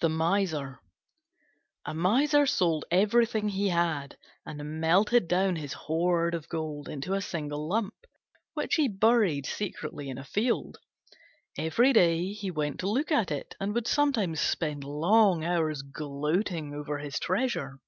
THE 0.00 0.10
MISER 0.10 0.80
A 1.86 1.94
Miser 1.94 2.44
sold 2.44 2.84
everything 2.90 3.48
he 3.48 3.70
had, 3.70 4.18
and 4.44 4.78
melted 4.82 5.28
down 5.28 5.56
his 5.56 5.72
hoard 5.72 6.34
of 6.34 6.46
gold 6.50 6.90
into 6.90 7.14
a 7.14 7.22
single 7.22 7.66
lump, 7.66 7.94
which 8.52 8.74
he 8.74 8.86
buried 8.86 9.46
secretly 9.46 10.10
in 10.10 10.18
a 10.18 10.24
field. 10.24 10.76
Every 11.56 11.94
day 11.94 12.34
he 12.34 12.50
went 12.50 12.80
to 12.80 12.90
look 12.90 13.10
at 13.10 13.30
it, 13.30 13.54
and 13.58 13.72
would 13.72 13.86
sometimes 13.86 14.42
spend 14.42 14.84
long 14.84 15.42
hours 15.42 15.80
gloating 15.80 16.74
over 16.74 16.98
his 16.98 17.18
treasure. 17.18 17.80